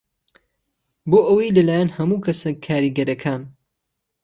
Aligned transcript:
بۆ 1.09 1.19
ئهوهی 1.27 1.49
لهلایهن 1.55 1.89
ههموو 1.95 2.23
کهسه 2.25 2.49
کاریگهرهکان 2.65 3.41